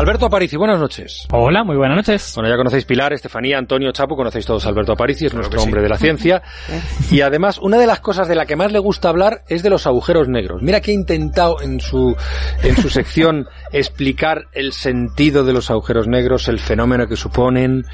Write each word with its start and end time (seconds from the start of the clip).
Alberto 0.00 0.24
Aparici, 0.24 0.56
buenas 0.56 0.80
noches. 0.80 1.26
Hola, 1.30 1.62
muy 1.62 1.76
buenas 1.76 1.94
noches. 1.94 2.32
Bueno, 2.34 2.48
ya 2.48 2.56
conocéis 2.56 2.86
Pilar, 2.86 3.12
Estefanía, 3.12 3.58
Antonio, 3.58 3.92
Chapo, 3.92 4.16
conocéis 4.16 4.46
todos 4.46 4.64
a 4.64 4.70
Alberto 4.70 4.92
Aparici, 4.92 5.26
es 5.26 5.34
nuestro 5.34 5.62
hombre 5.62 5.82
de 5.82 5.90
la 5.90 5.98
ciencia. 5.98 6.40
y 7.10 7.20
además, 7.20 7.58
una 7.58 7.76
de 7.76 7.86
las 7.86 8.00
cosas 8.00 8.26
de 8.26 8.34
la 8.34 8.46
que 8.46 8.56
más 8.56 8.72
le 8.72 8.78
gusta 8.78 9.10
hablar 9.10 9.42
es 9.46 9.62
de 9.62 9.68
los 9.68 9.86
agujeros 9.86 10.26
negros. 10.26 10.62
Mira 10.62 10.80
que 10.80 10.92
ha 10.92 10.94
intentado 10.94 11.60
en 11.60 11.80
su, 11.80 12.16
en 12.62 12.76
su 12.76 12.88
sección 12.88 13.46
explicar 13.72 14.46
el 14.54 14.72
sentido 14.72 15.44
de 15.44 15.52
los 15.52 15.70
agujeros 15.70 16.08
negros, 16.08 16.48
el 16.48 16.60
fenómeno 16.60 17.06
que 17.06 17.16
suponen, 17.16 17.84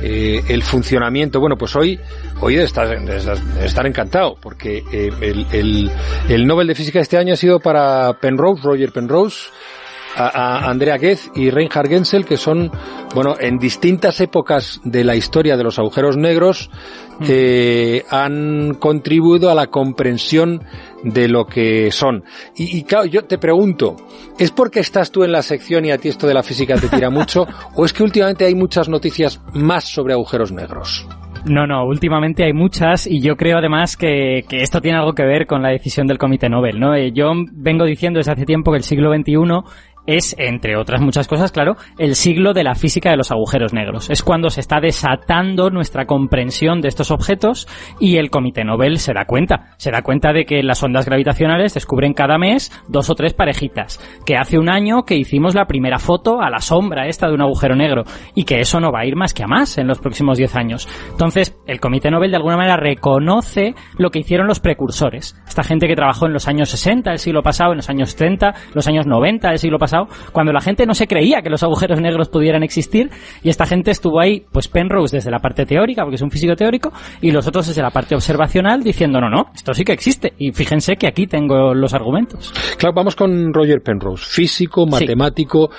eh, 0.00 0.42
el 0.48 0.62
funcionamiento. 0.62 1.40
Bueno, 1.40 1.56
pues 1.56 1.74
hoy, 1.74 1.98
hoy 2.42 2.58
estar, 2.58 2.96
estar 3.60 3.86
encantado, 3.88 4.36
porque 4.40 4.84
eh, 4.92 5.10
el, 5.20 5.44
el, 5.50 5.90
el 6.28 6.46
Nobel 6.46 6.68
de 6.68 6.76
Física 6.76 7.00
de 7.00 7.02
este 7.02 7.18
año 7.18 7.34
ha 7.34 7.36
sido 7.36 7.58
para 7.58 8.20
Penrose, 8.20 8.62
Roger 8.62 8.92
Penrose, 8.92 9.48
a, 10.16 10.28
a 10.28 10.70
Andrea 10.70 10.96
Ghez 10.96 11.30
y 11.34 11.50
Reinhard 11.50 11.88
Genzel, 11.88 12.24
que 12.24 12.36
son, 12.36 12.70
bueno, 13.14 13.36
en 13.38 13.58
distintas 13.58 14.20
épocas 14.20 14.80
de 14.84 15.04
la 15.04 15.14
historia 15.14 15.56
de 15.56 15.64
los 15.64 15.78
agujeros 15.78 16.16
negros, 16.16 16.70
eh, 17.28 18.04
han 18.10 18.74
contribuido 18.74 19.50
a 19.50 19.54
la 19.54 19.68
comprensión 19.68 20.62
de 21.02 21.28
lo 21.28 21.46
que 21.46 21.90
son. 21.90 22.24
Y, 22.56 22.78
y 22.78 22.82
claro, 22.84 23.06
yo 23.06 23.24
te 23.24 23.38
pregunto, 23.38 23.96
¿es 24.38 24.50
porque 24.50 24.80
estás 24.80 25.10
tú 25.10 25.24
en 25.24 25.32
la 25.32 25.42
sección 25.42 25.84
y 25.84 25.92
a 25.92 25.98
ti 25.98 26.08
esto 26.08 26.26
de 26.26 26.34
la 26.34 26.42
física 26.42 26.76
te 26.76 26.88
tira 26.88 27.10
mucho? 27.10 27.46
¿O 27.74 27.84
es 27.84 27.92
que 27.92 28.02
últimamente 28.02 28.44
hay 28.44 28.54
muchas 28.54 28.88
noticias 28.88 29.40
más 29.54 29.84
sobre 29.84 30.14
agujeros 30.14 30.52
negros? 30.52 31.06
No, 31.44 31.64
no, 31.64 31.86
últimamente 31.86 32.44
hay 32.44 32.52
muchas 32.52 33.06
y 33.06 33.20
yo 33.20 33.36
creo 33.36 33.58
además 33.58 33.96
que, 33.96 34.44
que, 34.48 34.62
esto 34.62 34.80
tiene 34.80 34.98
algo 34.98 35.12
que 35.12 35.22
ver 35.22 35.46
con 35.46 35.62
la 35.62 35.68
decisión 35.68 36.08
del 36.08 36.18
Comité 36.18 36.48
Nobel, 36.48 36.80
¿no? 36.80 36.92
Eh, 36.94 37.12
yo 37.12 37.30
vengo 37.52 37.84
diciendo 37.84 38.18
desde 38.18 38.32
hace 38.32 38.44
tiempo 38.44 38.72
que 38.72 38.78
el 38.78 38.82
siglo 38.82 39.14
XXI 39.14 39.36
es, 40.06 40.34
entre 40.38 40.76
otras 40.76 41.00
muchas 41.00 41.28
cosas, 41.28 41.52
claro, 41.52 41.76
el 41.98 42.14
siglo 42.14 42.52
de 42.52 42.64
la 42.64 42.74
física 42.74 43.10
de 43.10 43.16
los 43.16 43.30
agujeros 43.30 43.72
negros. 43.72 44.10
Es 44.10 44.22
cuando 44.22 44.50
se 44.50 44.60
está 44.60 44.80
desatando 44.80 45.70
nuestra 45.70 46.06
comprensión 46.06 46.80
de 46.80 46.88
estos 46.88 47.10
objetos 47.10 47.68
y 48.00 48.16
el 48.16 48.30
Comité 48.30 48.64
Nobel 48.64 48.98
se 48.98 49.12
da 49.12 49.24
cuenta. 49.24 49.74
Se 49.76 49.90
da 49.90 50.02
cuenta 50.02 50.32
de 50.32 50.44
que 50.44 50.62
las 50.62 50.82
ondas 50.82 51.06
gravitacionales 51.06 51.74
descubren 51.74 52.14
cada 52.14 52.38
mes 52.38 52.72
dos 52.88 53.10
o 53.10 53.14
tres 53.14 53.34
parejitas. 53.34 53.98
Que 54.24 54.36
hace 54.36 54.58
un 54.58 54.68
año 54.68 55.04
que 55.04 55.16
hicimos 55.16 55.54
la 55.54 55.66
primera 55.66 55.98
foto 55.98 56.40
a 56.40 56.50
la 56.50 56.60
sombra 56.60 57.06
esta 57.06 57.28
de 57.28 57.34
un 57.34 57.42
agujero 57.42 57.74
negro 57.74 58.04
y 58.34 58.44
que 58.44 58.60
eso 58.60 58.80
no 58.80 58.92
va 58.92 59.00
a 59.00 59.06
ir 59.06 59.16
más 59.16 59.34
que 59.34 59.42
a 59.42 59.46
más 59.46 59.78
en 59.78 59.86
los 59.86 59.98
próximos 59.98 60.38
diez 60.38 60.54
años. 60.56 60.88
Entonces, 61.10 61.56
el 61.66 61.80
Comité 61.80 62.10
Nobel 62.10 62.30
de 62.30 62.36
alguna 62.36 62.56
manera 62.56 62.76
reconoce 62.76 63.74
lo 63.98 64.10
que 64.10 64.20
hicieron 64.20 64.46
los 64.46 64.60
precursores. 64.60 65.40
Esta 65.46 65.62
gente 65.62 65.86
que 65.86 65.96
trabajó 65.96 66.26
en 66.26 66.32
los 66.32 66.48
años 66.48 66.70
60 66.70 67.10
del 67.10 67.18
siglo 67.18 67.42
pasado, 67.42 67.72
en 67.72 67.78
los 67.78 67.90
años 67.90 68.16
30, 68.16 68.54
los 68.74 68.86
años 68.86 69.06
90 69.06 69.48
del 69.48 69.58
siglo 69.58 69.78
pasado, 69.78 69.95
cuando 70.32 70.52
la 70.52 70.60
gente 70.60 70.86
no 70.86 70.94
se 70.94 71.06
creía 71.06 71.42
que 71.42 71.50
los 71.50 71.62
agujeros 71.62 72.00
negros 72.00 72.28
pudieran 72.28 72.62
existir 72.62 73.10
y 73.42 73.48
esta 73.48 73.66
gente 73.66 73.90
estuvo 73.90 74.20
ahí, 74.20 74.44
pues 74.52 74.68
Penrose 74.68 75.16
desde 75.16 75.30
la 75.30 75.38
parte 75.38 75.66
teórica, 75.66 76.02
porque 76.02 76.16
es 76.16 76.22
un 76.22 76.30
físico 76.30 76.54
teórico, 76.54 76.92
y 77.20 77.30
los 77.30 77.46
otros 77.46 77.66
desde 77.66 77.82
la 77.82 77.90
parte 77.90 78.14
observacional 78.14 78.82
diciendo, 78.82 79.20
no, 79.20 79.28
no, 79.28 79.46
esto 79.54 79.74
sí 79.74 79.84
que 79.84 79.92
existe. 79.92 80.32
Y 80.38 80.52
fíjense 80.52 80.96
que 80.96 81.06
aquí 81.06 81.26
tengo 81.26 81.74
los 81.74 81.94
argumentos. 81.94 82.52
Claro, 82.78 82.94
vamos 82.94 83.16
con 83.16 83.52
Roger 83.52 83.82
Penrose, 83.82 84.24
físico, 84.26 84.86
matemático, 84.86 85.70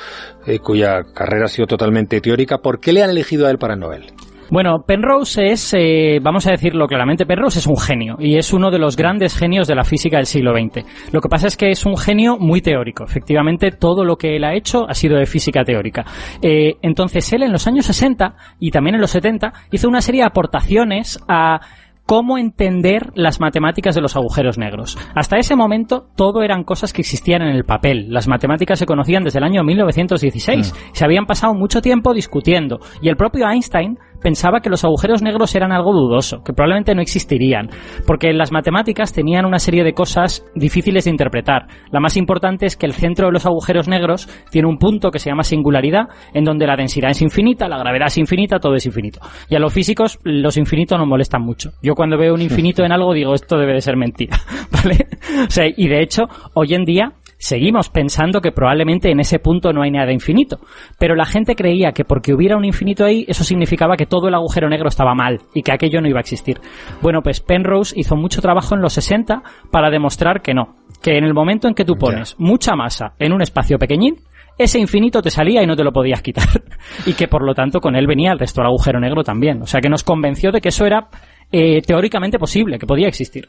sí. 0.43 0.53
eh, 0.53 0.59
cuya 0.59 1.03
carrera 1.13 1.45
ha 1.45 1.49
sido 1.49 1.67
totalmente 1.67 2.21
teórica. 2.21 2.59
¿Por 2.59 2.79
qué 2.79 2.93
le 2.93 3.03
han 3.03 3.09
elegido 3.09 3.47
a 3.47 3.51
él 3.51 3.57
para 3.57 3.75
Nobel? 3.75 4.13
Bueno, 4.49 4.83
Penrose 4.85 5.51
es, 5.51 5.73
eh, 5.77 6.19
vamos 6.21 6.47
a 6.47 6.51
decirlo 6.51 6.87
claramente, 6.87 7.25
Penrose 7.25 7.59
es 7.59 7.67
un 7.67 7.77
genio 7.77 8.15
y 8.19 8.37
es 8.37 8.53
uno 8.53 8.71
de 8.71 8.79
los 8.79 8.95
grandes 8.95 9.37
genios 9.37 9.67
de 9.67 9.75
la 9.75 9.83
física 9.83 10.17
del 10.17 10.25
siglo 10.25 10.53
XX. 10.53 10.85
Lo 11.11 11.21
que 11.21 11.29
pasa 11.29 11.47
es 11.47 11.57
que 11.57 11.69
es 11.69 11.85
un 11.85 11.97
genio 11.97 12.37
muy 12.37 12.61
teórico. 12.61 13.03
Efectivamente, 13.03 13.71
todo 13.71 14.05
lo 14.05 14.15
que 14.15 14.35
él 14.35 14.43
ha 14.43 14.55
hecho 14.55 14.87
ha 14.87 14.93
sido 14.93 15.17
de 15.17 15.25
física 15.25 15.63
teórica. 15.63 16.05
Eh, 16.41 16.75
entonces, 16.81 17.31
él 17.33 17.43
en 17.43 17.51
los 17.51 17.67
años 17.67 17.85
60 17.85 18.35
y 18.59 18.71
también 18.71 18.95
en 18.95 19.01
los 19.01 19.11
70 19.11 19.53
hizo 19.71 19.87
una 19.87 20.01
serie 20.01 20.21
de 20.21 20.27
aportaciones 20.27 21.19
a 21.27 21.59
cómo 22.07 22.37
entender 22.37 23.11
las 23.15 23.39
matemáticas 23.39 23.93
de 23.93 24.01
los 24.01 24.15
agujeros 24.15 24.57
negros. 24.57 24.97
Hasta 25.13 25.37
ese 25.37 25.55
momento 25.55 26.07
todo 26.15 26.41
eran 26.41 26.63
cosas 26.63 26.93
que 26.93 27.01
existían 27.01 27.41
en 27.41 27.53
el 27.53 27.65
papel. 27.65 28.07
Las 28.09 28.29
matemáticas 28.29 28.79
se 28.79 28.85
conocían 28.85 29.23
desde 29.23 29.39
el 29.39 29.43
año 29.43 29.63
1916. 29.63 30.73
Mm. 30.73 30.95
Se 30.95 31.05
habían 31.05 31.25
pasado 31.25 31.53
mucho 31.53 31.81
tiempo 31.81 32.13
discutiendo. 32.13 32.79
Y 33.01 33.09
el 33.09 33.17
propio 33.17 33.47
Einstein 33.47 33.99
pensaba 34.21 34.59
que 34.61 34.69
los 34.69 34.83
agujeros 34.83 35.21
negros 35.21 35.55
eran 35.55 35.71
algo 35.71 35.93
dudoso, 35.93 36.43
que 36.43 36.53
probablemente 36.53 36.95
no 36.95 37.01
existirían, 37.01 37.69
porque 38.05 38.33
las 38.33 38.51
matemáticas 38.51 39.13
tenían 39.13 39.45
una 39.45 39.59
serie 39.59 39.83
de 39.83 39.93
cosas 39.93 40.45
difíciles 40.55 41.05
de 41.05 41.11
interpretar. 41.11 41.67
La 41.91 41.99
más 41.99 42.17
importante 42.17 42.65
es 42.65 42.77
que 42.77 42.85
el 42.85 42.93
centro 42.93 43.27
de 43.27 43.33
los 43.33 43.45
agujeros 43.45 43.87
negros 43.87 44.29
tiene 44.51 44.67
un 44.67 44.77
punto 44.77 45.11
que 45.11 45.19
se 45.19 45.29
llama 45.29 45.43
singularidad, 45.43 46.07
en 46.33 46.43
donde 46.43 46.67
la 46.67 46.75
densidad 46.75 47.11
es 47.11 47.21
infinita, 47.21 47.67
la 47.67 47.77
gravedad 47.77 48.07
es 48.07 48.17
infinita, 48.17 48.59
todo 48.59 48.75
es 48.75 48.85
infinito. 48.85 49.19
Y 49.49 49.55
a 49.55 49.59
los 49.59 49.73
físicos 49.73 50.19
los 50.23 50.57
infinitos 50.57 50.97
nos 50.97 51.07
molestan 51.07 51.41
mucho. 51.41 51.71
Yo 51.81 51.95
cuando 51.95 52.17
veo 52.17 52.33
un 52.33 52.41
infinito 52.41 52.83
en 52.83 52.91
algo 52.91 53.13
digo, 53.13 53.33
esto 53.33 53.57
debe 53.57 53.73
de 53.73 53.81
ser 53.81 53.97
mentira, 53.97 54.37
¿vale? 54.71 55.07
O 55.47 55.49
sea, 55.49 55.65
y 55.67 55.87
de 55.87 56.01
hecho, 56.01 56.23
hoy 56.53 56.73
en 56.73 56.83
día 56.83 57.13
seguimos 57.37 57.89
pensando 57.89 58.41
que 58.41 58.51
probablemente 58.51 59.11
en 59.11 59.19
ese 59.19 59.39
punto 59.39 59.73
no 59.73 59.81
hay 59.81 59.91
nada 59.91 60.11
infinito. 60.11 60.59
Pero 60.97 61.15
la 61.15 61.25
gente 61.25 61.55
creía 61.55 61.91
que 61.91 62.05
porque 62.05 62.33
hubiera 62.33 62.57
un 62.57 62.65
infinito 62.65 63.05
ahí, 63.05 63.25
eso 63.27 63.43
significaba 63.43 63.95
que 63.95 64.05
todo 64.05 64.27
el 64.27 64.35
agujero 64.35 64.69
negro 64.69 64.89
estaba 64.89 65.13
mal 65.13 65.39
y 65.53 65.61
que 65.61 65.71
aquello 65.71 66.01
no 66.01 66.07
iba 66.07 66.19
a 66.19 66.21
existir. 66.21 66.59
Bueno, 67.01 67.21
pues 67.21 67.41
Penrose 67.41 67.93
hizo 67.97 68.15
mucho 68.15 68.41
trabajo 68.41 68.75
en 68.75 68.81
los 68.81 68.93
60 68.93 69.41
para 69.71 69.89
demostrar 69.89 70.41
que 70.41 70.53
no. 70.53 70.75
Que 71.01 71.17
en 71.17 71.23
el 71.23 71.33
momento 71.33 71.67
en 71.67 71.73
que 71.73 71.85
tú 71.85 71.95
pones 71.95 72.35
mucha 72.39 72.75
masa 72.75 73.13
en 73.19 73.33
un 73.33 73.41
espacio 73.41 73.77
pequeñín, 73.77 74.15
ese 74.57 74.79
infinito 74.79 75.21
te 75.21 75.29
salía 75.29 75.61
y 75.61 75.67
no 75.67 75.75
te 75.75 75.83
lo 75.83 75.91
podías 75.91 76.21
quitar. 76.21 76.47
y 77.05 77.13
que 77.13 77.27
por 77.27 77.43
lo 77.43 77.53
tanto 77.53 77.79
con 77.79 77.95
él 77.95 78.07
venía 78.07 78.31
el 78.31 78.39
resto 78.39 78.61
del 78.61 78.67
agujero 78.67 78.99
negro 78.99 79.23
también. 79.23 79.61
O 79.61 79.67
sea 79.67 79.81
que 79.81 79.89
nos 79.89 80.03
convenció 80.03 80.51
de 80.51 80.61
que 80.61 80.69
eso 80.69 80.85
era 80.85 81.09
eh, 81.51 81.81
teóricamente 81.81 82.37
posible, 82.37 82.77
que 82.77 82.85
podía 82.85 83.07
existir. 83.07 83.47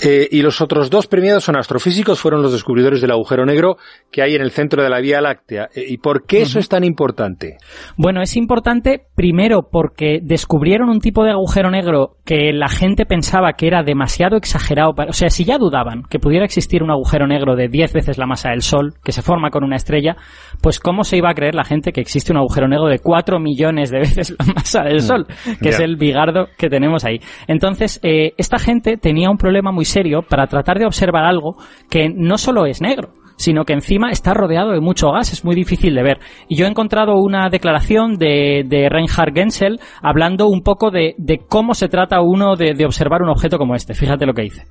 Eh, 0.00 0.28
y 0.30 0.42
los 0.42 0.60
otros 0.60 0.90
dos 0.90 1.08
premiados 1.08 1.44
son 1.44 1.56
astrofísicos, 1.56 2.20
fueron 2.20 2.40
los 2.42 2.52
descubridores 2.52 3.00
del 3.00 3.10
agujero 3.10 3.44
negro 3.44 3.76
que 4.12 4.22
hay 4.22 4.34
en 4.34 4.42
el 4.42 4.52
centro 4.52 4.82
de 4.82 4.88
la 4.88 5.00
Vía 5.00 5.20
Láctea. 5.20 5.68
Eh, 5.74 5.84
¿Y 5.88 5.98
por 5.98 6.24
qué 6.24 6.42
eso 6.42 6.58
uh 6.58 6.60
-huh. 6.60 6.60
es 6.60 6.68
tan 6.68 6.84
importante? 6.84 7.56
Bueno, 7.96 8.22
es 8.22 8.36
importante 8.36 9.06
primero 9.16 9.68
porque 9.70 10.20
descubrieron 10.22 10.88
un 10.88 11.00
tipo 11.00 11.24
de 11.24 11.30
agujero 11.30 11.70
negro 11.70 12.16
que 12.24 12.52
la 12.52 12.68
gente 12.68 13.06
pensaba 13.06 13.54
que 13.54 13.66
era 13.66 13.82
demasiado 13.82 14.36
exagerado. 14.36 14.94
Para, 14.94 15.10
o 15.10 15.12
sea, 15.12 15.28
si 15.28 15.44
ya 15.44 15.58
dudaban 15.58 16.04
que 16.08 16.20
pudiera 16.20 16.44
existir 16.44 16.82
un 16.82 16.90
agujero 16.90 17.26
negro 17.26 17.56
de 17.56 17.68
10 17.68 17.92
veces 17.92 18.18
la 18.18 18.26
masa 18.26 18.50
del 18.50 18.62
Sol, 18.62 18.94
que 19.04 19.12
se 19.12 19.22
forma 19.22 19.50
con 19.50 19.64
una 19.64 19.76
estrella, 19.76 20.16
pues 20.62 20.78
¿cómo 20.78 21.02
se 21.02 21.16
iba 21.16 21.30
a 21.30 21.34
creer 21.34 21.54
la 21.54 21.64
gente 21.64 21.92
que 21.92 22.00
existe 22.00 22.32
un 22.32 22.38
agujero 22.38 22.68
negro 22.68 22.86
de 22.86 23.00
4 23.00 23.40
millones 23.40 23.90
de 23.90 23.98
veces 23.98 24.36
la 24.38 24.44
masa 24.54 24.82
del 24.84 25.00
Sol? 25.00 25.26
Que 25.44 25.68
yeah. 25.68 25.70
es 25.70 25.80
el 25.80 25.96
bigardo 25.96 26.46
que 26.56 26.68
tenemos 26.68 27.04
ahí. 27.04 27.18
Entonces, 27.46 28.00
eh, 28.02 28.34
esta 28.36 28.58
gente 28.58 28.96
tenía 28.96 29.30
un 29.30 29.36
problema 29.36 29.72
muy 29.72 29.84
serio 29.84 30.22
para 30.22 30.46
tratar 30.46 30.78
de 30.78 30.86
observar 30.86 31.24
algo 31.24 31.56
que 31.90 32.08
no 32.08 32.38
solo 32.38 32.66
es 32.66 32.80
negro, 32.80 33.10
sino 33.36 33.64
que 33.64 33.72
encima 33.72 34.10
está 34.10 34.34
rodeado 34.34 34.72
de 34.72 34.80
mucho 34.80 35.10
gas, 35.10 35.32
es 35.32 35.44
muy 35.44 35.54
difícil 35.54 35.94
de 35.94 36.02
ver. 36.02 36.18
Y 36.48 36.56
yo 36.56 36.66
he 36.66 36.68
encontrado 36.68 37.16
una 37.16 37.48
declaración 37.50 38.14
de, 38.16 38.64
de 38.66 38.88
Reinhard 38.88 39.34
Genzel 39.34 39.80
hablando 40.02 40.48
un 40.48 40.62
poco 40.62 40.90
de, 40.90 41.14
de 41.18 41.38
cómo 41.48 41.74
se 41.74 41.88
trata 41.88 42.20
uno 42.20 42.56
de, 42.56 42.74
de, 42.74 42.84
observar 42.84 43.22
un 43.22 43.30
objeto 43.30 43.58
como 43.58 43.74
este. 43.74 43.94
Fíjate 43.94 44.26
lo 44.26 44.34
que 44.34 44.42
dice. 44.42 44.64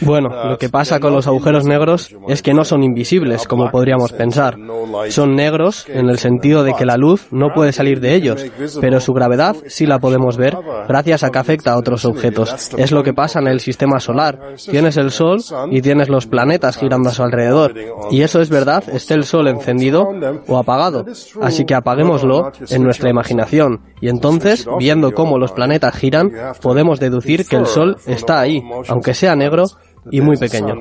Bueno, 0.00 0.28
lo 0.48 0.58
que 0.58 0.68
pasa 0.68 1.00
con 1.00 1.12
los 1.12 1.26
agujeros 1.26 1.64
negros 1.64 2.14
es 2.28 2.42
que 2.42 2.54
no 2.54 2.64
son 2.64 2.82
invisibles, 2.82 3.46
como 3.46 3.70
podríamos 3.70 4.12
pensar. 4.12 4.56
Son 5.08 5.34
negros 5.34 5.88
en 5.88 6.08
el 6.08 6.18
sentido 6.18 6.64
de 6.64 6.74
que 6.74 6.86
la 6.86 6.96
luz 6.96 7.28
no 7.30 7.48
puede 7.54 7.72
salir 7.72 8.00
de 8.00 8.14
ellos, 8.14 8.44
pero 8.80 9.00
su 9.00 9.12
gravedad 9.12 9.56
sí 9.66 9.86
la 9.86 9.98
podemos 9.98 10.36
ver 10.36 10.56
gracias 10.88 11.22
a 11.22 11.30
que 11.30 11.38
afecta 11.38 11.72
a 11.72 11.78
otros 11.78 12.04
objetos. 12.04 12.70
Es 12.76 12.92
lo 12.92 13.02
que 13.02 13.12
pasa 13.12 13.40
en 13.40 13.48
el 13.48 13.60
sistema 13.60 14.00
solar. 14.00 14.54
Tienes 14.70 14.96
el 14.96 15.10
Y 15.70 15.82
tienes 15.82 16.08
los 16.08 16.26
planetas 16.26 16.76
girando 16.76 17.10
a 17.10 17.12
su 17.12 17.22
alrededor. 17.22 17.74
Y 18.10 18.22
eso 18.22 18.40
es 18.40 18.48
verdad, 18.48 18.84
esté 18.92 19.14
el 19.14 19.24
Sol 19.24 19.48
encendido 19.48 20.08
o 20.46 20.58
apagado. 20.58 21.04
Así 21.40 21.64
que 21.64 21.74
apaguémoslo 21.74 22.52
en 22.68 22.82
nuestra 22.82 23.10
imaginación. 23.10 23.80
Y 24.00 24.08
entonces, 24.08 24.66
viendo 24.78 25.12
cómo 25.12 25.38
los 25.38 25.52
planetas 25.52 25.94
giran, 25.96 26.30
podemos 26.60 27.00
deducir 27.00 27.46
que 27.46 27.56
el 27.56 27.66
Sol 27.66 27.96
está 28.06 28.40
ahí, 28.40 28.62
aunque 28.88 29.14
sea 29.14 29.36
negro 29.36 29.64
y 30.10 30.20
muy 30.20 30.36
pequeño. 30.36 30.74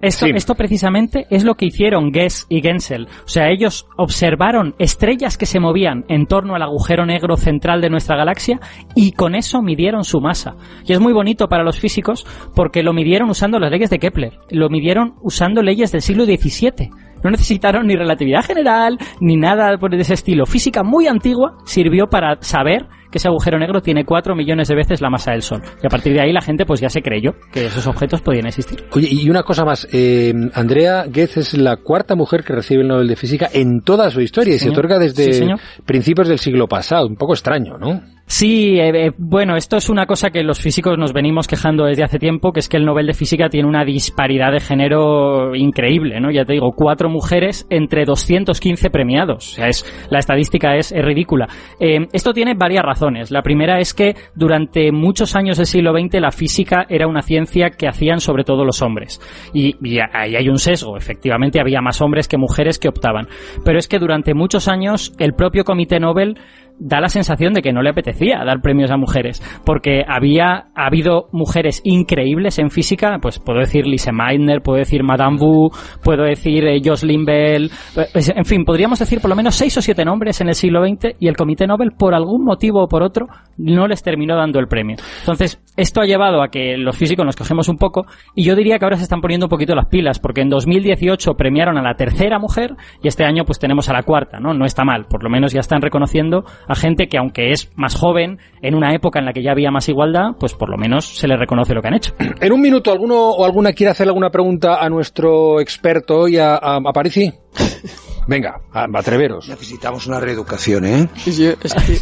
Esto, 0.00 0.26
esto, 0.26 0.54
precisamente 0.54 1.26
es 1.30 1.44
lo 1.44 1.54
que 1.54 1.66
hicieron 1.66 2.10
Guess 2.10 2.46
y 2.48 2.62
Gensel. 2.62 3.06
O 3.24 3.28
sea, 3.28 3.50
ellos 3.50 3.86
observaron 3.96 4.74
estrellas 4.78 5.36
que 5.36 5.46
se 5.46 5.60
movían 5.60 6.04
en 6.08 6.26
torno 6.26 6.54
al 6.54 6.62
agujero 6.62 7.04
negro 7.04 7.36
central 7.36 7.80
de 7.80 7.90
nuestra 7.90 8.16
galaxia 8.16 8.60
y 8.94 9.12
con 9.12 9.34
eso 9.34 9.60
midieron 9.60 10.04
su 10.04 10.20
masa. 10.20 10.54
Y 10.86 10.92
es 10.92 11.00
muy 11.00 11.12
bonito 11.12 11.48
para 11.48 11.64
los 11.64 11.78
físicos 11.78 12.26
porque 12.54 12.82
lo 12.82 12.92
midieron 12.92 13.28
usando 13.28 13.58
las 13.58 13.70
leyes 13.70 13.90
de 13.90 13.98
Kepler. 13.98 14.38
Lo 14.50 14.70
midieron 14.70 15.14
usando 15.22 15.62
leyes 15.62 15.92
del 15.92 16.02
siglo 16.02 16.24
XVII. 16.24 16.90
No 17.22 17.30
necesitaron 17.30 17.86
ni 17.86 17.96
relatividad 17.96 18.44
general 18.44 18.98
ni 19.20 19.36
nada 19.36 19.76
de 19.76 19.96
ese 19.98 20.14
estilo. 20.14 20.46
Física 20.46 20.82
muy 20.82 21.06
antigua 21.06 21.56
sirvió 21.64 22.06
para 22.06 22.36
saber 22.40 22.86
que 23.10 23.18
ese 23.18 23.28
agujero 23.28 23.58
negro 23.58 23.80
tiene 23.80 24.04
4 24.04 24.34
millones 24.34 24.68
de 24.68 24.74
veces 24.74 25.00
la 25.00 25.10
masa 25.10 25.32
del 25.32 25.42
Sol. 25.42 25.62
Y 25.82 25.86
a 25.86 25.90
partir 25.90 26.12
de 26.12 26.20
ahí 26.20 26.32
la 26.32 26.40
gente 26.40 26.64
pues 26.64 26.80
ya 26.80 26.88
se 26.88 27.02
creyó 27.02 27.32
que 27.52 27.66
esos 27.66 27.86
objetos 27.86 28.22
podían 28.22 28.46
existir. 28.46 28.84
Oye, 28.92 29.08
y 29.10 29.28
una 29.30 29.42
cosa 29.42 29.64
más. 29.64 29.88
Eh, 29.92 30.32
Andrea 30.54 31.04
Goetz 31.06 31.36
es 31.36 31.58
la 31.58 31.76
cuarta 31.76 32.14
mujer 32.14 32.44
que 32.44 32.52
recibe 32.52 32.82
el 32.82 32.88
Nobel 32.88 33.08
de 33.08 33.16
Física 33.16 33.48
en 33.52 33.80
toda 33.80 34.10
su 34.10 34.20
historia 34.20 34.54
y 34.54 34.58
se 34.58 34.70
otorga 34.70 34.98
desde 34.98 35.54
principios 35.84 36.28
del 36.28 36.38
siglo 36.38 36.66
pasado. 36.66 37.06
Un 37.06 37.16
poco 37.16 37.34
extraño, 37.34 37.78
¿no? 37.78 38.02
Sí, 38.28 38.80
eh, 38.80 39.06
eh, 39.06 39.12
bueno, 39.16 39.56
esto 39.56 39.76
es 39.76 39.88
una 39.88 40.04
cosa 40.04 40.30
que 40.30 40.42
los 40.42 40.60
físicos 40.60 40.98
nos 40.98 41.12
venimos 41.12 41.46
quejando 41.46 41.84
desde 41.84 42.02
hace 42.02 42.18
tiempo, 42.18 42.52
que 42.52 42.58
es 42.58 42.68
que 42.68 42.76
el 42.76 42.84
Nobel 42.84 43.06
de 43.06 43.14
Física 43.14 43.48
tiene 43.48 43.68
una 43.68 43.84
disparidad 43.84 44.50
de 44.50 44.58
género 44.58 45.54
increíble, 45.54 46.20
¿no? 46.20 46.32
Ya 46.32 46.44
te 46.44 46.54
digo, 46.54 46.72
cuatro 46.74 47.08
mujeres 47.08 47.68
entre 47.70 48.04
215 48.04 48.90
premiados. 48.90 49.52
O 49.52 49.54
sea, 49.54 49.68
es, 49.68 49.84
la 50.10 50.18
estadística 50.18 50.74
es, 50.74 50.92
ridícula. 50.92 51.46
Eh, 51.78 52.08
esto 52.12 52.32
tiene 52.32 52.54
varias 52.54 52.82
razones. 52.82 52.95
La 53.30 53.42
primera 53.42 53.78
es 53.78 53.94
que 53.94 54.14
durante 54.34 54.90
muchos 54.92 55.36
años 55.36 55.58
del 55.58 55.66
siglo 55.66 55.92
XX 55.92 56.20
la 56.20 56.30
física 56.30 56.86
era 56.88 57.06
una 57.06 57.22
ciencia 57.22 57.70
que 57.70 57.88
hacían 57.88 58.20
sobre 58.20 58.44
todo 58.44 58.64
los 58.64 58.82
hombres. 58.82 59.20
Y, 59.52 59.76
y 59.82 59.98
ahí 59.98 60.36
hay 60.36 60.48
un 60.48 60.58
sesgo. 60.58 60.96
Efectivamente, 60.96 61.60
había 61.60 61.80
más 61.80 62.00
hombres 62.00 62.28
que 62.28 62.38
mujeres 62.38 62.78
que 62.78 62.88
optaban. 62.88 63.28
Pero 63.64 63.78
es 63.78 63.88
que 63.88 63.98
durante 63.98 64.34
muchos 64.34 64.68
años 64.68 65.12
el 65.18 65.34
propio 65.34 65.64
Comité 65.64 66.00
Nobel 66.00 66.38
da 66.78 67.00
la 67.00 67.08
sensación 67.08 67.52
de 67.52 67.62
que 67.62 67.72
no 67.72 67.82
le 67.82 67.90
apetecía 67.90 68.42
dar 68.44 68.60
premios 68.60 68.90
a 68.90 68.96
mujeres, 68.96 69.42
porque 69.64 70.02
había 70.06 70.66
habido 70.74 71.28
mujeres 71.32 71.80
increíbles 71.84 72.58
en 72.58 72.70
física, 72.70 73.18
pues 73.20 73.38
puedo 73.38 73.60
decir 73.60 73.86
Lise 73.86 74.12
Meitner, 74.12 74.62
puedo 74.62 74.78
decir 74.78 75.02
Madame 75.02 75.38
Wu, 75.40 75.70
puedo 76.02 76.24
decir 76.24 76.66
eh, 76.66 76.80
Jocelyn 76.84 77.24
Bell, 77.24 77.70
eh, 77.96 78.32
en 78.34 78.44
fin, 78.44 78.64
podríamos 78.64 78.98
decir 78.98 79.20
por 79.20 79.30
lo 79.30 79.36
menos 79.36 79.54
seis 79.54 79.76
o 79.76 79.82
siete 79.82 80.04
nombres 80.04 80.40
en 80.40 80.48
el 80.48 80.54
siglo 80.54 80.84
XX 80.84 81.16
y 81.18 81.28
el 81.28 81.36
Comité 81.36 81.66
Nobel, 81.66 81.92
por 81.98 82.14
algún 82.14 82.44
motivo 82.44 82.84
o 82.84 82.88
por 82.88 83.02
otro, 83.02 83.26
no 83.58 83.86
les 83.86 84.02
terminó 84.02 84.36
dando 84.36 84.58
el 84.58 84.68
premio. 84.68 84.96
Entonces, 85.20 85.60
esto 85.76 86.00
ha 86.00 86.06
llevado 86.06 86.42
a 86.42 86.48
que 86.48 86.76
los 86.76 86.96
físicos 86.96 87.24
nos 87.24 87.36
cogemos 87.36 87.68
un 87.68 87.76
poco 87.76 88.06
y 88.34 88.44
yo 88.44 88.54
diría 88.54 88.78
que 88.78 88.84
ahora 88.84 88.96
se 88.96 89.04
están 89.04 89.20
poniendo 89.20 89.46
un 89.46 89.50
poquito 89.50 89.74
las 89.74 89.86
pilas, 89.86 90.18
porque 90.18 90.40
en 90.40 90.48
2018 90.48 91.34
premiaron 91.34 91.76
a 91.78 91.82
la 91.82 91.94
tercera 91.94 92.38
mujer 92.38 92.74
y 93.02 93.08
este 93.08 93.24
año 93.24 93.44
pues 93.44 93.58
tenemos 93.58 93.88
a 93.88 93.92
la 93.92 94.02
cuarta, 94.02 94.40
¿no? 94.40 94.54
No 94.54 94.64
está 94.64 94.84
mal, 94.84 95.06
por 95.06 95.22
lo 95.22 95.30
menos 95.30 95.52
ya 95.52 95.60
están 95.60 95.82
reconociendo 95.82 96.44
a 96.68 96.74
gente 96.74 97.08
que 97.08 97.18
aunque 97.18 97.50
es 97.50 97.70
más 97.76 97.94
joven, 97.94 98.38
en 98.62 98.74
una 98.74 98.94
época 98.94 99.18
en 99.18 99.26
la 99.26 99.32
que 99.32 99.42
ya 99.42 99.52
había 99.52 99.70
más 99.70 99.88
igualdad, 99.88 100.30
pues 100.38 100.54
por 100.54 100.70
lo 100.70 100.76
menos 100.76 101.04
se 101.04 101.28
le 101.28 101.36
reconoce 101.36 101.74
lo 101.74 101.82
que 101.82 101.88
han 101.88 101.94
hecho. 101.94 102.14
En 102.40 102.52
un 102.52 102.60
minuto, 102.60 102.92
¿alguno 102.92 103.30
o 103.30 103.44
alguna 103.44 103.72
quiere 103.72 103.90
hacer 103.90 104.06
alguna 104.06 104.30
pregunta 104.30 104.76
a 104.80 104.88
nuestro 104.88 105.60
experto 105.60 106.20
hoy, 106.20 106.36
a, 106.36 106.54
a, 106.54 106.76
a 106.76 106.92
Parisi? 106.92 107.32
Venga, 108.26 108.60
atreveros. 108.72 109.48
Necesitamos 109.48 110.06
una 110.06 110.18
reeducación, 110.20 110.84
¿eh? 110.84 111.08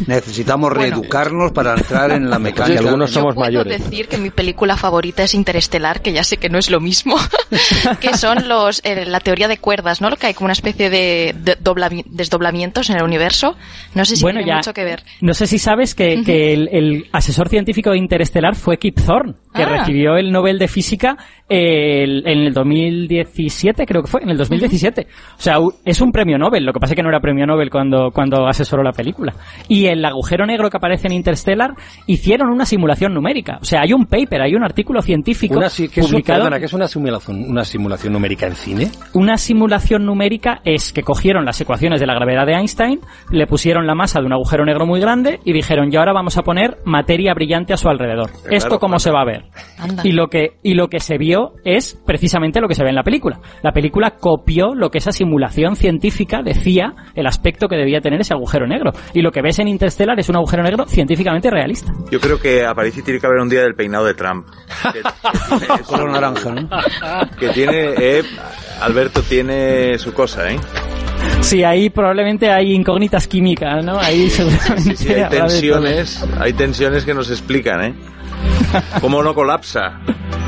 Necesitamos 0.07 0.71
reeducarnos 0.73 1.51
para 1.51 1.73
entrar 1.73 2.11
en 2.11 2.29
la 2.29 2.39
mecánica. 2.39 2.79
algunos 2.81 3.11
somos 3.11 3.33
Yo 3.33 3.35
puedo 3.35 3.47
mayores. 3.47 3.83
decir 3.89 4.07
que 4.07 4.17
mi 4.17 4.29
película 4.29 4.75
favorita 4.77 5.23
es 5.23 5.33
Interestelar, 5.33 6.01
que 6.01 6.13
ya 6.13 6.23
sé 6.23 6.37
que 6.37 6.49
no 6.49 6.57
es 6.57 6.69
lo 6.69 6.79
mismo, 6.79 7.15
que 8.01 8.17
son 8.17 8.47
los 8.47 8.81
eh, 8.83 9.05
la 9.05 9.19
teoría 9.19 9.47
de 9.47 9.57
cuerdas, 9.57 10.01
¿no? 10.01 10.09
Lo 10.09 10.15
que 10.17 10.27
hay 10.27 10.33
como 10.33 10.45
una 10.45 10.53
especie 10.53 10.89
de, 10.89 11.35
de 11.37 11.57
desdoblamientos 12.09 12.89
en 12.89 12.97
el 12.97 13.03
universo. 13.03 13.55
No 13.93 14.05
sé 14.05 14.15
si 14.15 14.21
bueno, 14.23 14.39
tiene 14.39 14.51
ya, 14.51 14.55
mucho 14.57 14.73
que 14.73 14.83
ver. 14.83 15.03
no 15.21 15.33
sé 15.33 15.47
si 15.47 15.59
sabes 15.59 15.95
que, 15.95 16.23
que 16.23 16.53
el, 16.53 16.69
el 16.71 17.05
asesor 17.11 17.49
científico 17.49 17.91
de 17.91 17.97
Interestelar 17.97 18.55
fue 18.55 18.77
Kip 18.77 18.99
Thorne, 18.99 19.33
que 19.53 19.63
Ah. 19.63 19.77
recibió 19.79 20.15
el 20.17 20.31
Nobel 20.31 20.59
de 20.59 20.67
Física 20.67 21.17
el- 21.47 22.23
en 22.27 22.39
el 22.39 22.53
2017, 22.53 23.85
creo 23.85 24.01
que 24.01 24.07
fue, 24.09 24.21
en 24.23 24.29
el 24.29 24.37
2017. 24.37 25.07
O 25.37 25.41
sea, 25.41 25.57
es 25.85 26.01
un 26.01 26.11
premio 26.11 26.37
Nobel, 26.37 26.65
lo 26.65 26.73
que 26.73 26.79
pasa 26.79 26.93
es 26.93 26.95
que 26.95 27.03
no 27.03 27.09
era 27.09 27.19
premio 27.19 27.45
Nobel 27.45 27.69
cuando, 27.69 28.09
cuando 28.11 28.47
asesoró 28.47 28.83
la 28.83 28.91
película. 28.91 29.33
Y 29.67 29.85
el 29.87 30.03
agujero 30.03 30.45
negro 30.45 30.69
que 30.69 30.77
aparece 30.77 31.07
en 31.07 31.13
Interstellar 31.13 31.71
hicieron 32.07 32.49
una 32.49 32.65
simulación 32.65 33.13
numérica. 33.13 33.59
O 33.61 33.65
sea, 33.65 33.81
hay 33.81 33.93
un 33.93 34.05
paper, 34.05 34.41
hay 34.41 34.55
un 34.55 34.63
artículo 34.63 35.01
científico 35.01 35.57
Una, 35.57 35.69
si- 35.69 35.87
¿qué 35.89 35.99
es, 36.01 36.05
un- 36.07 36.11
publicado. 36.13 36.39
perdona, 36.39 36.59
¿qué 36.59 36.65
es 36.65 36.73
una 36.73 36.87
simulación, 36.87 37.43
una 37.49 37.63
simulación 37.63 38.13
numérica 38.13 38.47
en 38.47 38.55
cine? 38.55 38.87
Una 39.13 39.37
simulación 39.37 40.05
numérica 40.05 40.61
es 40.63 40.91
que 40.93 41.03
cogieron 41.03 41.45
las 41.45 41.59
ecuaciones 41.61 41.99
de 41.99 42.07
la 42.07 42.15
gravedad 42.15 42.45
de 42.45 42.53
Einstein, 42.53 42.99
le 43.31 43.47
pusieron 43.47 43.85
la 43.87 43.95
masa 43.95 44.19
de 44.19 44.25
un 44.25 44.33
agujero 44.33 44.65
negro 44.65 44.85
muy 44.85 44.99
grande 44.99 45.39
y 45.45 45.53
dijeron, 45.53 45.89
y 45.91 45.95
ahora 45.95 46.13
vamos 46.13 46.37
a 46.37 46.41
poner 46.43 46.77
materia 46.85 47.33
brillante 47.33 47.73
a 47.73 47.77
su 47.77 47.87
alrededor. 47.87 48.29
¿Esto 48.49 48.79
cómo 48.79 48.99
se 48.99 49.11
va 49.11 49.21
a 49.21 49.25
ver? 49.25 49.43
Anda. 49.77 50.01
Y 50.05 50.11
lo 50.11 50.27
que 50.27 50.53
y 50.63 50.73
lo 50.73 50.87
que 50.87 50.99
se 50.99 51.17
vio 51.17 51.34
es 51.63 51.99
precisamente 52.05 52.59
lo 52.59 52.67
que 52.67 52.75
se 52.75 52.83
ve 52.83 52.89
en 52.89 52.95
la 52.95 53.03
película. 53.03 53.39
La 53.61 53.71
película 53.71 54.11
copió 54.19 54.73
lo 54.75 54.89
que 54.89 54.99
esa 54.99 55.11
simulación 55.11 55.75
científica 55.75 56.41
decía 56.43 56.93
el 57.15 57.27
aspecto 57.27 57.67
que 57.67 57.75
debía 57.75 58.01
tener 58.01 58.21
ese 58.21 58.33
agujero 58.33 58.67
negro. 58.67 58.91
Y 59.13 59.21
lo 59.21 59.31
que 59.31 59.41
ves 59.41 59.59
en 59.59 59.67
Interstellar 59.67 60.19
es 60.19 60.29
un 60.29 60.37
agujero 60.37 60.63
negro 60.63 60.85
científicamente 60.87 61.49
realista. 61.49 61.91
Yo 62.11 62.19
creo 62.19 62.39
que 62.39 62.65
a 62.65 62.73
París 62.73 63.01
tiene 63.03 63.19
que 63.19 63.27
haber 63.27 63.39
un 63.39 63.49
día 63.49 63.61
del 63.61 63.75
peinado 63.75 64.05
de 64.05 64.13
Trump. 64.13 64.47
Que, 64.93 65.01
que 65.77 65.83
Color 65.83 66.11
naranja, 66.11 66.51
¿no? 66.51 66.69
que 67.39 67.49
tiene, 67.49 67.93
eh, 67.97 68.23
Alberto 68.81 69.21
tiene 69.21 69.97
su 69.97 70.13
cosa, 70.13 70.49
¿eh? 70.49 70.59
Sí, 71.41 71.63
ahí 71.63 71.89
probablemente 71.89 72.51
hay 72.51 72.73
incógnitas 72.73 73.27
químicas, 73.27 73.83
¿no? 73.83 73.99
Ahí 73.99 74.29
seguramente 74.29 74.95
Sí, 74.95 75.13
hay 75.13 75.29
tensiones, 75.29 76.25
hay 76.39 76.53
tensiones 76.53 77.05
que 77.05 77.13
nos 77.13 77.29
explican, 77.29 77.83
¿eh? 77.83 77.95
¿Cómo 79.01 79.21
no 79.21 79.33
colapsa? 79.33 79.99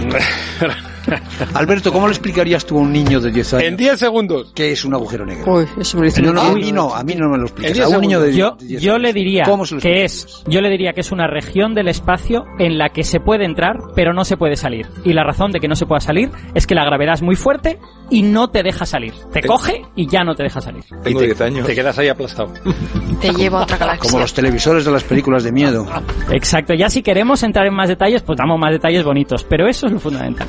¡Gracias! 0.05 0.83
Alberto, 1.53 1.91
¿cómo 1.91 2.07
le 2.07 2.13
explicarías 2.13 2.65
tú 2.65 2.77
a 2.77 2.81
un 2.81 2.91
niño 2.91 3.19
de 3.19 3.31
10 3.31 3.53
años 3.55 3.63
En 3.67 3.77
10 3.77 3.99
segundos. 3.99 4.51
qué 4.53 4.71
es 4.71 4.83
un 4.85 4.93
agujero 4.93 5.25
negro? 5.25 5.53
Uy, 5.53 5.65
eso 5.79 5.97
me 5.97 6.05
dice 6.07 6.21
No, 6.21 6.33
no, 6.33 6.41
a 6.41 6.53
mí 6.53 6.71
no, 6.71 6.93
a 6.95 7.03
mí 7.03 7.15
no 7.15 7.29
me 7.29 7.37
lo 7.37 7.45
explicas. 7.45 7.79
A 7.79 7.87
un 7.89 8.01
niño 8.01 8.19
de 8.19 8.35
Yo, 8.35 8.57
10 8.59 8.81
yo 8.81 8.93
años. 8.93 9.01
le 9.03 9.13
diría 9.13 9.43
¿Cómo 9.45 9.65
se 9.65 9.75
lo 9.75 9.81
que 9.81 10.03
es, 10.03 10.43
yo 10.47 10.61
le 10.61 10.69
diría 10.69 10.93
que 10.93 11.01
es 11.01 11.11
una 11.11 11.27
región 11.27 11.73
del 11.73 11.87
espacio 11.87 12.45
en 12.59 12.77
la 12.77 12.89
que 12.89 13.03
se 13.03 13.19
puede 13.19 13.45
entrar, 13.45 13.77
pero 13.95 14.13
no 14.13 14.23
se 14.25 14.37
puede 14.37 14.55
salir. 14.55 14.87
Y 15.03 15.13
la 15.13 15.23
razón 15.23 15.51
de 15.51 15.59
que 15.59 15.67
no 15.67 15.75
se 15.75 15.85
pueda 15.85 15.99
salir 15.99 16.29
es 16.53 16.67
que 16.67 16.75
la 16.75 16.83
gravedad 16.85 17.13
es 17.15 17.21
muy 17.21 17.35
fuerte 17.35 17.79
y 18.09 18.21
no 18.23 18.49
te 18.49 18.63
deja 18.63 18.85
salir. 18.85 19.13
Te 19.33 19.41
coge 19.41 19.83
y 19.95 20.07
ya 20.07 20.23
no 20.23 20.35
te 20.35 20.43
deja 20.43 20.61
salir. 20.61 20.83
Tengo 21.03 21.19
Y 21.19 21.21
te- 21.21 21.25
10 21.27 21.41
años. 21.41 21.67
Te 21.67 21.75
quedas 21.75 21.97
ahí 21.99 22.07
aplastado. 22.09 22.51
Te 23.21 23.31
lleva 23.33 23.59
a 23.61 23.63
otra 23.63 23.77
galaxia. 23.77 24.09
Como 24.11 24.19
los 24.21 24.33
televisores 24.33 24.85
de 24.85 24.91
las 24.91 25.03
películas 25.03 25.43
de 25.43 25.51
miedo. 25.51 25.87
Exacto. 26.31 26.73
Ya 26.75 26.89
si 26.89 27.01
queremos 27.01 27.41
entrar 27.43 27.65
en 27.65 27.73
más 27.73 27.89
detalles, 27.89 28.21
pues 28.21 28.37
damos 28.37 28.59
más 28.59 28.71
detalles 28.71 29.03
bonitos. 29.03 29.43
Pero 29.43 29.67
eso 29.67 29.87
es 29.87 29.93
lo 29.93 29.99
fundamental. 29.99 30.47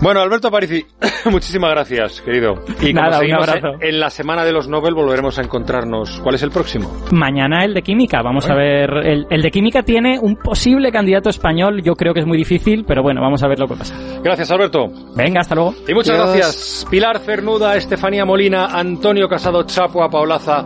Bueno, 0.00 0.20
Alberto 0.20 0.48
Aparici, 0.48 0.84
muchísimas 1.30 1.70
gracias, 1.70 2.20
querido. 2.20 2.54
Y 2.80 2.92
como 2.92 3.04
Nada, 3.04 3.16
un 3.18 3.20
seguimos 3.20 3.48
abrazo. 3.48 3.68
en, 3.80 4.00
la 4.00 4.10
semana 4.10 4.44
de 4.44 4.52
los 4.52 4.68
Nobel 4.68 4.94
volveremos 4.94 5.38
a 5.38 5.42
encontrarnos. 5.42 6.20
¿Cuál 6.22 6.34
es 6.34 6.42
el 6.42 6.50
próximo? 6.50 6.90
Mañana 7.12 7.64
el 7.64 7.74
de 7.74 7.82
química. 7.82 8.22
Vamos 8.22 8.48
a 8.48 8.54
ver. 8.54 8.90
El, 9.04 9.26
el 9.30 9.42
de 9.42 9.50
química 9.50 9.82
tiene 9.82 10.18
un 10.20 10.36
posible 10.36 10.90
candidato 10.92 11.30
español. 11.30 11.82
Yo 11.82 11.94
creo 11.94 12.12
que 12.14 12.20
es 12.20 12.26
muy 12.26 12.38
difícil, 12.38 12.84
pero 12.86 13.02
bueno, 13.02 13.20
vamos 13.20 13.42
a 13.42 13.48
ver 13.48 13.58
lo 13.58 13.66
que 13.68 13.76
pasa. 13.76 13.94
Gracias, 14.22 14.50
Alberto. 14.50 14.88
Venga, 15.16 15.40
hasta 15.40 15.54
luego. 15.54 15.74
Y 15.88 15.94
muchas 15.94 16.18
Adiós. 16.18 16.36
gracias, 16.36 16.86
Pilar 16.90 17.18
Cernuda, 17.20 17.76
Estefanía 17.76 18.24
Molina, 18.24 18.66
Antonio 18.66 19.28
Casado 19.28 19.62
Chapo, 19.64 20.02
a 20.02 20.08
Paulaza. 20.10 20.64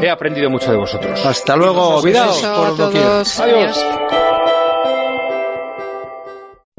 He 0.00 0.08
aprendido 0.10 0.48
mucho 0.50 0.70
de 0.70 0.78
vosotros. 0.78 1.24
Hasta 1.26 1.56
luego. 1.56 2.00
Beso 2.02 2.54
por 2.56 2.66
a 2.66 2.70
doquier. 2.70 3.02
todos. 3.02 3.40
Adiós. 3.40 3.84